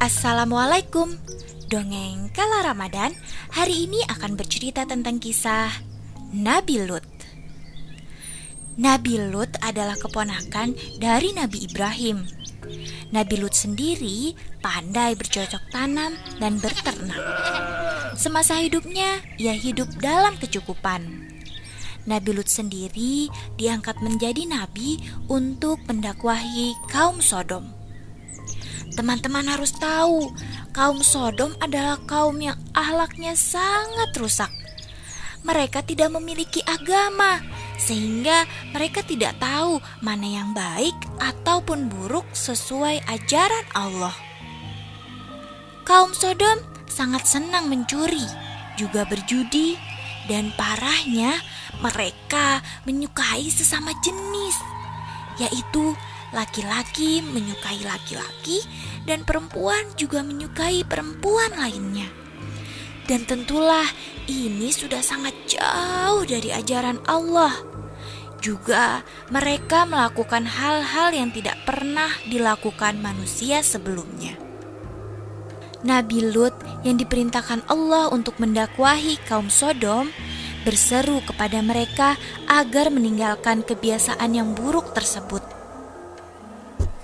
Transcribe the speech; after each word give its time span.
Assalamualaikum. 0.00 1.12
Dongeng 1.68 2.32
Kala 2.32 2.72
Ramadan 2.72 3.12
hari 3.52 3.84
ini 3.84 4.00
akan 4.08 4.32
bercerita 4.32 4.88
tentang 4.88 5.20
kisah 5.20 5.68
Nabi 6.32 6.80
Lut. 6.88 7.04
Nabi 8.80 9.20
Lut 9.20 9.52
adalah 9.60 10.00
keponakan 10.00 10.72
dari 10.96 11.36
Nabi 11.36 11.68
Ibrahim. 11.68 12.24
Nabi 13.12 13.44
Lut 13.44 13.52
sendiri 13.52 14.32
pandai 14.64 15.20
bercocok 15.20 15.68
tanam 15.68 16.16
dan 16.40 16.56
berternak. 16.56 17.20
Semasa 18.16 18.56
hidupnya 18.56 19.20
ia 19.36 19.52
hidup 19.52 20.00
dalam 20.00 20.40
kecukupan. 20.40 21.28
Nabi 22.08 22.40
Lut 22.40 22.48
sendiri 22.48 23.28
diangkat 23.60 24.00
menjadi 24.00 24.48
nabi 24.48 24.96
untuk 25.28 25.76
mendakwahi 25.84 26.72
kaum 26.88 27.20
Sodom. 27.20 27.79
Teman-teman 28.94 29.46
harus 29.46 29.70
tahu, 29.78 30.34
kaum 30.74 30.98
Sodom 31.00 31.54
adalah 31.62 31.98
kaum 32.10 32.36
yang 32.42 32.58
ahlaknya 32.74 33.38
sangat 33.38 34.10
rusak. 34.18 34.50
Mereka 35.46 35.86
tidak 35.86 36.12
memiliki 36.12 36.60
agama, 36.66 37.40
sehingga 37.80 38.44
mereka 38.76 39.00
tidak 39.00 39.40
tahu 39.40 39.80
mana 40.04 40.26
yang 40.28 40.52
baik 40.52 40.92
ataupun 41.16 41.88
buruk 41.88 42.28
sesuai 42.36 43.00
ajaran 43.08 43.66
Allah. 43.72 44.12
Kaum 45.88 46.12
Sodom 46.12 46.60
sangat 46.90 47.24
senang 47.24 47.72
mencuri, 47.72 48.26
juga 48.76 49.08
berjudi, 49.08 49.80
dan 50.28 50.52
parahnya 50.58 51.40
mereka 51.80 52.60
menyukai 52.84 53.48
sesama 53.48 53.96
jenis, 54.04 54.56
yaitu 55.40 55.96
laki-laki 56.30 57.22
menyukai 57.22 57.82
laki-laki 57.82 58.62
dan 59.06 59.26
perempuan 59.26 59.82
juga 59.98 60.22
menyukai 60.22 60.86
perempuan 60.86 61.54
lainnya. 61.58 62.06
Dan 63.10 63.26
tentulah 63.26 63.86
ini 64.30 64.70
sudah 64.70 65.02
sangat 65.02 65.34
jauh 65.50 66.22
dari 66.22 66.54
ajaran 66.54 67.02
Allah. 67.10 67.50
Juga 68.38 69.02
mereka 69.28 69.84
melakukan 69.84 70.46
hal-hal 70.46 71.12
yang 71.12 71.34
tidak 71.34 71.58
pernah 71.66 72.08
dilakukan 72.30 73.02
manusia 73.02 73.60
sebelumnya. 73.66 74.38
Nabi 75.80 76.22
Lut 76.30 76.54
yang 76.84 77.00
diperintahkan 77.00 77.66
Allah 77.68 78.12
untuk 78.12 78.36
mendakwahi 78.38 79.16
kaum 79.26 79.48
Sodom 79.48 80.12
berseru 80.62 81.24
kepada 81.24 81.64
mereka 81.64 82.20
agar 82.46 82.92
meninggalkan 82.92 83.64
kebiasaan 83.64 84.36
yang 84.36 84.52
buruk 84.52 84.92
tersebut. 84.92 85.59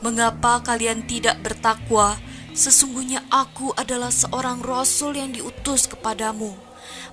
Mengapa 0.06 0.62
kalian 0.62 1.02
tidak 1.02 1.42
bertakwa? 1.42 2.14
Sesungguhnya 2.54 3.26
aku 3.26 3.74
adalah 3.74 4.14
seorang 4.14 4.62
rasul 4.62 5.18
yang 5.18 5.34
diutus 5.34 5.90
kepadamu. 5.90 6.54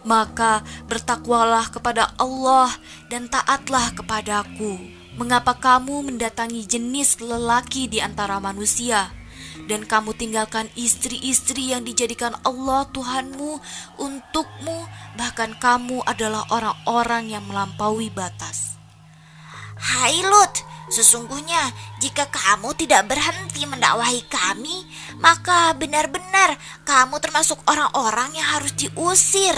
Maka 0.05 0.61
bertakwalah 0.85 1.73
kepada 1.73 2.13
Allah 2.21 2.69
dan 3.09 3.25
taatlah 3.33 3.97
kepadaku. 3.97 4.77
Mengapa 5.17 5.57
kamu 5.57 6.05
mendatangi 6.05 6.69
jenis 6.69 7.17
lelaki 7.17 7.89
di 7.89 7.97
antara 7.97 8.37
manusia? 8.37 9.09
dan 9.69 9.85
kamu 9.85 10.17
tinggalkan 10.17 10.65
istri-istri 10.73 11.71
yang 11.71 11.85
dijadikan 11.85 12.33
Allah 12.41 12.89
Tuhanmu 12.89 13.61
untukmu, 14.01 14.77
bahkan 15.15 15.53
kamu 15.61 16.01
adalah 16.09 16.43
orang-orang 16.49 17.37
yang 17.37 17.45
melampaui 17.45 18.09
batas. 18.09 18.75
Hai 19.77 20.25
Lut, 20.25 20.72
sesungguhnya 20.91 21.71
jika 22.03 22.27
kamu 22.31 22.75
tidak 22.75 23.07
berhenti 23.11 23.63
mendakwahi 23.67 24.23
kami, 24.27 24.87
maka 25.19 25.75
benar-benar 25.77 26.57
kamu 26.83 27.19
termasuk 27.23 27.59
orang-orang 27.69 28.35
yang 28.35 28.47
harus 28.59 28.73
diusir. 28.75 29.55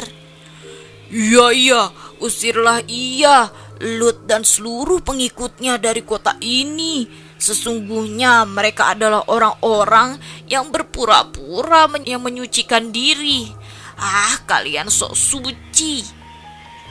Iya, 1.06 1.54
iya, 1.54 1.82
usirlah 2.18 2.82
ia, 2.90 3.54
Lut 3.84 4.24
dan 4.26 4.48
seluruh 4.48 5.04
pengikutnya 5.04 5.78
dari 5.78 6.02
kota 6.02 6.34
ini 6.40 7.26
Sesungguhnya 7.36 8.48
mereka 8.48 8.96
adalah 8.96 9.28
orang-orang 9.28 10.18
yang 10.48 10.72
berpura-pura 10.72 11.86
yang 12.08 12.24
menyucikan 12.24 12.90
diri. 12.96 13.52
Ah, 14.00 14.40
kalian 14.48 14.88
sok 14.88 15.14
suci. 15.14 16.02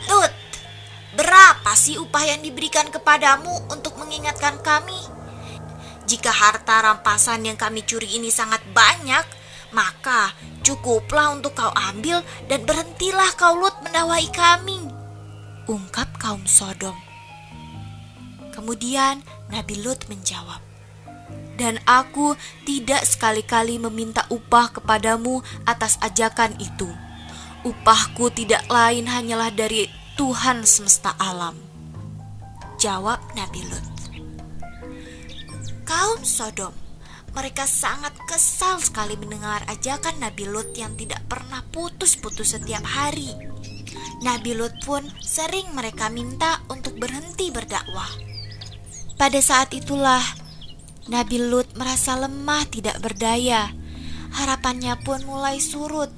Lut, 0.04 0.32
berapa 1.14 1.72
sih 1.78 1.97
upah 1.98 2.25
yang 2.34 2.41
diberikan 2.42 2.91
kepadamu 2.91 3.70
untuk 3.70 3.97
mengingatkan 3.98 4.58
kami? 4.60 4.98
Jika 6.04 6.28
harta 6.28 6.84
rampasan 6.84 7.48
yang 7.48 7.56
kami 7.56 7.80
curi 7.80 8.20
ini 8.20 8.28
sangat 8.28 8.60
banyak, 8.76 9.25
maka 9.72 10.36
cukuplah 10.60 11.32
untuk 11.34 11.56
kau 11.56 11.72
ambil 11.72 12.20
dan 12.47 12.62
berhentilah 12.69 13.32
kau 13.34 13.56
Lut 13.56 13.75
mendawai 13.80 14.26
kami. 14.30 14.78
Ungkap 15.64 16.20
kaum 16.20 16.44
Sodom. 16.44 16.94
Kemudian 18.52 19.25
Nabi 19.48 19.81
Lut 19.81 20.06
menjawab, 20.06 20.60
"Dan 21.56 21.81
aku 21.88 22.36
tidak 22.69 23.02
sekali-kali 23.08 23.81
meminta 23.81 24.28
upah 24.28 24.70
kepadamu 24.76 25.41
atas 25.64 25.96
ajakan 26.04 26.54
itu. 26.60 26.86
Upahku 27.64 28.28
tidak 28.28 28.69
lain 28.69 29.08
hanyalah 29.08 29.48
dari 29.48 29.88
Tuhan 30.14 30.66
semesta 30.66 31.14
alam." 31.19 31.58
Jawab 32.78 33.20
Nabi 33.38 33.62
Lut. 33.66 33.86
Kaum 35.84 36.20
Sodom 36.25 36.84
mereka 37.34 37.66
sangat 37.66 38.14
kesal 38.30 38.78
sekali 38.78 39.19
mendengar 39.19 39.66
ajakan 39.66 40.22
Nabi 40.22 40.47
Lut 40.47 40.70
yang 40.78 40.94
tidak 40.94 41.26
pernah 41.26 41.66
putus-putus 41.75 42.54
setiap 42.54 42.86
hari. 42.86 43.34
Nabi 44.22 44.54
Lut 44.54 44.72
pun 44.86 45.02
sering 45.19 45.75
mereka 45.75 46.06
minta 46.08 46.62
untuk 46.70 46.94
berhenti 46.94 47.50
berdakwah. 47.50 48.08
Pada 49.19 49.42
saat 49.42 49.75
itulah 49.75 50.22
Nabi 51.10 51.42
Lut 51.42 51.75
merasa 51.75 52.14
lemah 52.14 52.64
tidak 52.70 53.02
berdaya. 53.02 53.69
Harapannya 54.34 54.94
pun 55.02 55.22
mulai 55.26 55.58
surut, 55.58 56.10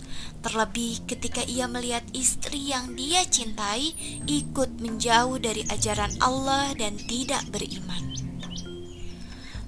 terlebih 0.47 1.03
ketika 1.11 1.43
ia 1.43 1.67
melihat 1.67 2.07
istri 2.15 2.71
yang 2.71 2.95
dia 2.95 3.27
cintai 3.27 3.99
ikut 4.31 4.79
menjauh 4.79 5.43
dari 5.43 5.67
ajaran 5.67 6.15
Allah 6.23 6.71
dan 6.79 6.95
tidak 7.11 7.43
beriman. 7.51 8.15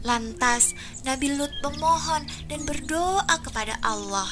Lantas 0.07 0.79
Nabi 1.03 1.35
Lut 1.35 1.51
memohon 1.67 2.31
dan 2.47 2.63
berdoa 2.63 3.27
kepada 3.43 3.75
Allah. 3.83 4.31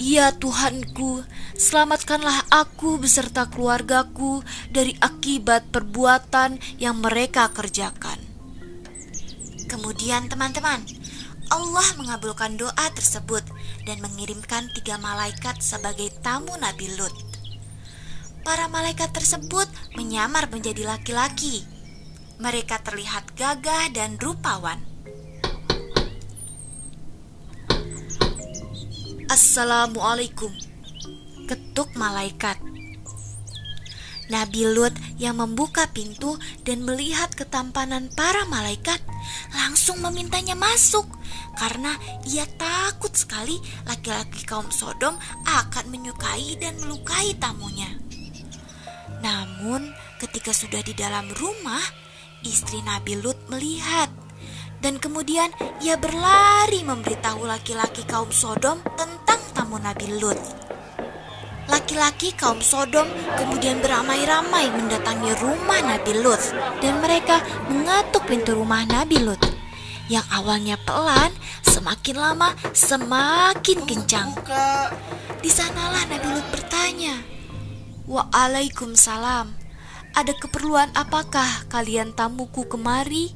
Ya 0.00 0.32
Tuhanku, 0.32 1.20
selamatkanlah 1.60 2.48
aku 2.48 2.96
beserta 2.96 3.44
keluargaku 3.44 4.40
dari 4.72 4.96
akibat 5.04 5.68
perbuatan 5.68 6.56
yang 6.80 7.04
mereka 7.04 7.52
kerjakan. 7.52 8.16
Kemudian 9.68 10.32
teman-teman, 10.32 10.80
Allah 11.48 11.88
mengabulkan 11.96 12.56
doa 12.56 12.86
tersebut 12.94 13.44
dan 13.88 14.04
mengirimkan 14.04 14.68
tiga 14.76 15.00
malaikat 15.00 15.64
sebagai 15.64 16.12
tamu 16.20 16.52
Nabi 16.60 16.92
Lut. 17.00 17.16
Para 18.44 18.68
malaikat 18.68 19.16
tersebut 19.16 19.64
menyamar 19.96 20.52
menjadi 20.52 20.84
laki-laki. 20.84 21.64
Mereka 22.36 22.84
terlihat 22.84 23.32
gagah 23.32 23.88
dan 23.96 24.20
rupawan. 24.20 24.84
Assalamualaikum 29.32 30.52
Ketuk 31.48 31.96
malaikat 31.96 32.67
Nabi 34.28 34.68
Lut 34.68 34.92
yang 35.16 35.40
membuka 35.40 35.88
pintu 35.88 36.36
dan 36.64 36.84
melihat 36.84 37.32
ketampanan 37.32 38.12
para 38.12 38.44
malaikat 38.48 39.00
langsung 39.56 40.00
memintanya 40.04 40.54
masuk 40.54 41.08
karena 41.56 41.96
ia 42.28 42.44
takut 42.60 43.12
sekali 43.12 43.58
laki-laki 43.88 44.44
kaum 44.44 44.68
Sodom 44.70 45.16
akan 45.48 45.84
menyukai 45.90 46.54
dan 46.60 46.76
melukai 46.84 47.34
tamunya. 47.40 47.88
Namun, 49.18 49.90
ketika 50.22 50.54
sudah 50.54 50.78
di 50.86 50.94
dalam 50.94 51.26
rumah, 51.34 51.82
istri 52.46 52.78
Nabi 52.86 53.18
Lut 53.18 53.36
melihat 53.50 54.12
dan 54.78 55.02
kemudian 55.02 55.50
ia 55.82 55.98
berlari 55.98 56.86
memberitahu 56.86 57.42
laki-laki 57.42 58.06
kaum 58.06 58.30
Sodom 58.30 58.78
tentang 58.94 59.40
tamu 59.56 59.82
Nabi 59.82 60.06
Lut. 60.22 60.67
Laki-laki 61.78 62.34
kaum 62.34 62.58
Sodom 62.58 63.06
kemudian 63.38 63.78
beramai-ramai 63.78 64.66
mendatangi 64.74 65.30
rumah 65.38 65.78
Nabi 65.78 66.10
Lut 66.18 66.42
dan 66.82 66.98
mereka 66.98 67.38
mengatuk 67.70 68.26
pintu 68.26 68.58
rumah 68.58 68.82
Nabi 68.82 69.22
Lut. 69.22 69.38
Yang 70.10 70.26
awalnya 70.34 70.74
pelan, 70.82 71.30
semakin 71.62 72.18
lama 72.18 72.50
semakin 72.74 73.86
kencang. 73.86 74.34
Di 75.38 75.46
sanalah 75.46 76.02
Nabi 76.10 76.26
Lut 76.34 76.46
bertanya, 76.50 77.14
Waalaikumsalam, 78.10 79.54
ada 80.18 80.32
keperluan 80.34 80.90
apakah 80.98 81.62
kalian 81.70 82.10
tamuku 82.10 82.66
kemari? 82.66 83.30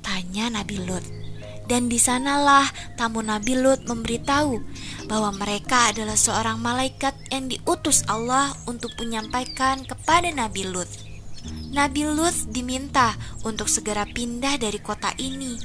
Tanya 0.00 0.48
Nabi 0.48 0.80
Lut. 0.80 1.21
Dan 1.66 1.86
di 1.86 1.96
sanalah 1.96 2.66
tamu 2.98 3.22
Nabi 3.22 3.54
Lut 3.56 3.86
memberitahu 3.86 4.60
bahwa 5.06 5.30
mereka 5.34 5.94
adalah 5.94 6.18
seorang 6.18 6.58
malaikat 6.58 7.14
yang 7.30 7.48
diutus 7.48 8.02
Allah 8.10 8.52
untuk 8.66 8.92
menyampaikan 8.98 9.86
kepada 9.86 10.28
Nabi 10.34 10.66
Lut. 10.68 10.90
Nabi 11.72 12.06
Lut 12.06 12.34
diminta 12.52 13.16
untuk 13.42 13.66
segera 13.66 14.06
pindah 14.06 14.60
dari 14.60 14.78
kota 14.78 15.10
ini 15.18 15.58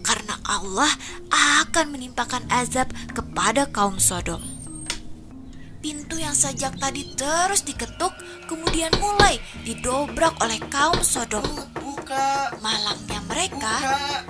karena 0.00 0.34
Allah 0.48 0.90
akan 1.30 1.92
menimpakan 1.92 2.48
azab 2.50 2.90
kepada 3.12 3.68
kaum 3.70 4.00
Sodom. 4.00 4.40
Pintu 5.80 6.20
yang 6.20 6.36
sejak 6.36 6.76
tadi 6.76 7.16
terus 7.16 7.64
diketuk 7.64 8.12
kemudian 8.48 8.92
mulai 9.00 9.40
didobrak 9.64 10.36
oleh 10.44 10.60
kaum 10.68 11.00
Sodom. 11.00 11.69
Buka. 12.10 12.58
Malangnya 12.58 13.22
mereka 13.30 13.74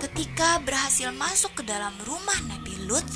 ketika 0.04 0.60
berhasil 0.60 1.08
masuk 1.16 1.56
ke 1.56 1.62
dalam 1.64 1.96
rumah 2.04 2.36
Nabi 2.44 2.76
Lut, 2.84 3.08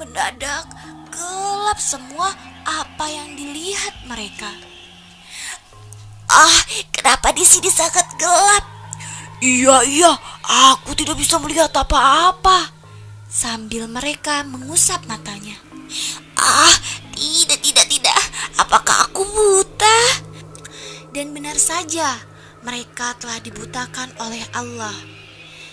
mendadak 0.00 0.64
gelap 1.12 1.76
semua 1.76 2.32
apa 2.64 3.04
yang 3.04 3.36
dilihat 3.36 3.92
mereka. 4.08 4.48
Ah, 6.24 6.56
kenapa 6.88 7.36
di 7.36 7.44
sini 7.44 7.68
sangat 7.68 8.08
gelap? 8.16 8.64
Iya, 9.44 9.84
iya, 9.84 10.16
aku 10.72 10.96
tidak 10.96 11.20
bisa 11.20 11.36
melihat 11.36 11.68
apa-apa. 11.76 12.72
Sambil 13.28 13.92
mereka 13.92 14.40
mengusap 14.40 15.04
matanya. 15.04 15.60
Ah, 16.40 16.72
tidak, 17.12 17.60
tidak, 17.60 17.84
tidak. 17.92 18.16
Apakah 18.56 19.04
aku 19.04 19.20
buta? 19.20 20.00
Dan 21.12 21.36
benar 21.36 21.60
saja, 21.60 22.16
mereka 22.62 23.14
telah 23.18 23.38
dibutakan 23.42 24.10
oleh 24.22 24.42
Allah. 24.54 24.94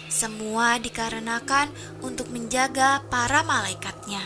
Semua 0.09 0.77
dikarenakan 0.77 1.73
untuk 2.05 2.29
menjaga 2.29 3.03
para 3.09 3.41
malaikatnya. 3.41 4.21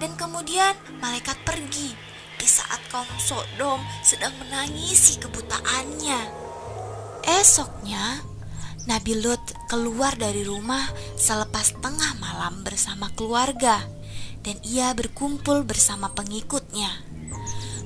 Dan 0.00 0.16
kemudian 0.16 0.72
malaikat 1.02 1.36
pergi 1.44 1.92
di 2.40 2.46
saat 2.48 2.80
kaum 2.88 3.08
Sodom 3.20 3.84
sedang 4.00 4.32
menangisi 4.40 5.20
kebutaannya. 5.20 6.20
Esoknya, 7.28 8.24
Nabi 8.88 9.20
Lut 9.20 9.44
keluar 9.68 10.16
dari 10.16 10.40
rumah 10.40 10.88
selepas 11.20 11.76
tengah 11.84 12.16
malam 12.16 12.64
bersama 12.64 13.12
keluarga 13.12 13.84
dan 14.40 14.56
ia 14.64 14.96
berkumpul 14.96 15.62
bersama 15.68 16.08
pengikutnya. 16.16 17.19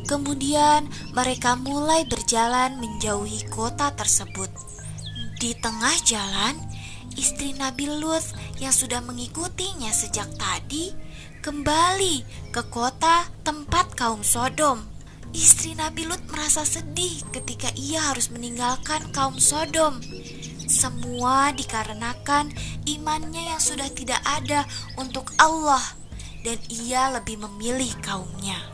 Kemudian 0.05 0.85
mereka 1.17 1.57
mulai 1.57 2.05
berjalan 2.05 2.77
menjauhi 2.77 3.49
kota 3.49 3.89
tersebut. 3.97 4.53
Di 5.41 5.57
tengah 5.57 5.97
jalan, 6.05 6.61
istri 7.17 7.57
Nabi 7.57 7.89
Lut 7.89 8.25
yang 8.61 8.73
sudah 8.73 9.01
mengikutinya 9.01 9.89
sejak 9.91 10.29
tadi 10.37 10.93
kembali 11.41 12.25
ke 12.53 12.63
kota 12.69 13.29
tempat 13.45 13.97
kaum 13.97 14.21
Sodom. 14.21 14.85
Istri 15.35 15.81
Nabi 15.81 16.07
Lut 16.07 16.23
merasa 16.31 16.63
sedih 16.63 17.25
ketika 17.35 17.73
ia 17.75 18.13
harus 18.13 18.29
meninggalkan 18.31 19.09
kaum 19.11 19.41
Sodom. 19.41 19.99
Semua 20.65 21.53
dikarenakan 21.53 22.53
imannya 22.89 23.53
yang 23.53 23.61
sudah 23.61 23.89
tidak 23.93 24.21
ada 24.25 24.65
untuk 24.97 25.33
Allah 25.37 25.83
dan 26.45 26.61
ia 26.69 27.09
lebih 27.13 27.41
memilih 27.41 27.93
kaumnya. 28.05 28.74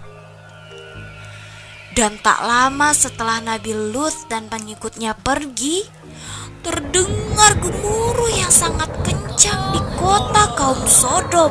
Dan 1.90 2.22
tak 2.22 2.38
lama 2.46 2.94
setelah 2.94 3.42
Nabi 3.42 3.74
Lut 3.74 4.14
dan 4.30 4.46
pengikutnya 4.46 5.10
pergi, 5.18 5.82
terdengar 6.62 7.58
gemuruh 7.58 8.30
yang 8.30 8.46
sangat 8.46 8.86
kencang 9.02 9.74
di 9.74 9.80
kota 9.98 10.54
kaum 10.54 10.78
Sodom. 10.86 11.50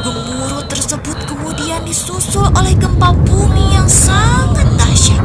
Gemuruh 0.00 0.64
tersebut 0.72 1.20
kemudian 1.28 1.84
disusul 1.84 2.48
oleh 2.56 2.72
gempa 2.80 3.12
bumi 3.12 3.76
yang 3.76 3.84
sangat 3.84 4.64
dahsyat 4.80 5.20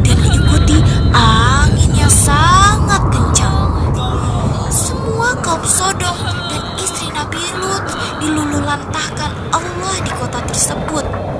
dan 0.00 0.16
diikuti 0.24 0.80
angin 1.12 1.92
yang 2.00 2.10
sangat 2.10 3.12
kencang. 3.12 3.92
Semua 4.72 5.36
kaum 5.44 5.60
Sodom 5.68 6.16
dan 6.48 6.62
istri 6.80 7.12
Nabi 7.12 7.44
Lut 7.60 7.84
dilululantahkan 8.24 9.30
Allah 9.52 9.94
di 10.00 10.12
kota 10.16 10.40
tersebut. 10.48 11.37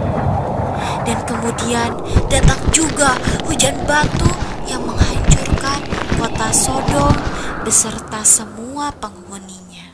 Dan 1.09 1.25
kemudian 1.25 1.97
datang 2.29 2.61
juga 2.69 3.17
hujan 3.49 3.73
batu 3.89 4.29
yang 4.69 4.85
menghancurkan 4.85 5.81
kota 6.21 6.53
Sodom 6.53 7.17
beserta 7.65 8.21
semua 8.29 8.93
penghuninya. 8.93 9.89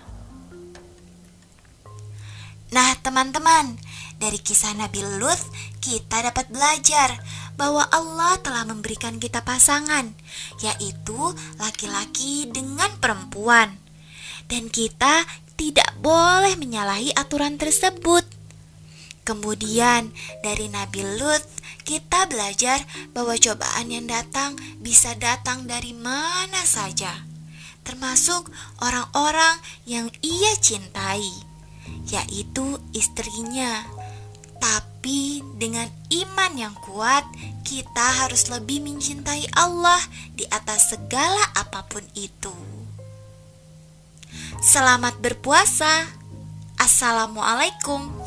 Nah, 2.74 2.98
teman-teman, 2.98 3.78
dari 4.18 4.42
kisah 4.42 4.74
Nabi 4.74 5.06
Lut 5.22 5.38
kita 5.78 6.26
dapat 6.26 6.50
belajar 6.50 7.14
bahwa 7.54 7.86
Allah 7.94 8.34
telah 8.42 8.66
memberikan 8.66 9.22
kita 9.22 9.46
pasangan, 9.46 10.10
yaitu 10.58 11.30
laki-laki 11.62 12.50
dengan 12.50 12.90
perempuan. 12.98 13.78
Dan 14.50 14.66
kita 14.66 15.22
tidak 15.54 15.94
boleh 16.02 16.58
menyalahi 16.58 17.14
aturan 17.14 17.54
tersebut. 17.54 18.33
Kemudian 19.24 20.12
dari 20.44 20.68
Nabi 20.68 21.00
Lut 21.16 21.40
kita 21.88 22.28
belajar 22.28 22.84
bahwa 23.16 23.36
cobaan 23.40 23.88
yang 23.88 24.04
datang 24.04 24.56
bisa 24.80 25.16
datang 25.16 25.64
dari 25.64 25.96
mana 25.96 26.60
saja, 26.64 27.24
termasuk 27.84 28.52
orang-orang 28.84 29.60
yang 29.88 30.12
ia 30.20 30.52
cintai, 30.60 31.24
yaitu 32.08 32.80
istrinya. 32.92 33.84
Tapi 34.60 35.44
dengan 35.60 35.88
iman 36.08 36.52
yang 36.56 36.72
kuat, 36.88 37.24
kita 37.68 38.24
harus 38.24 38.48
lebih 38.48 38.80
mencintai 38.80 39.44
Allah 39.56 40.00
di 40.32 40.48
atas 40.48 40.96
segala 40.96 41.52
apa 41.52 41.84
pun 41.84 42.04
itu. 42.16 42.52
Selamat 44.64 45.20
berpuasa. 45.20 46.08
Assalamualaikum. 46.80 48.23